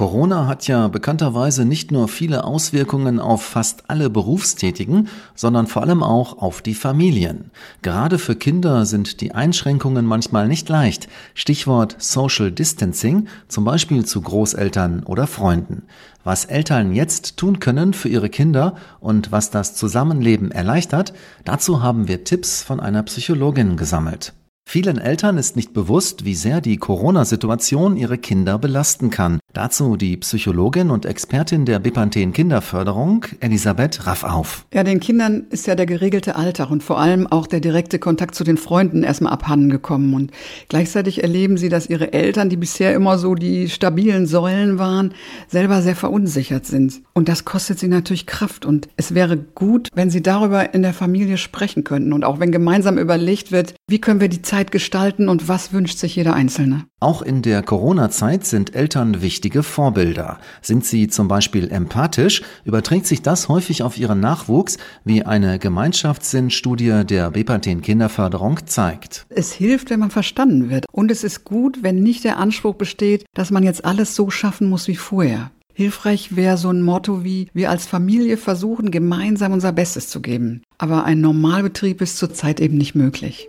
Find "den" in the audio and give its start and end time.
34.84-35.00, 38.44-38.56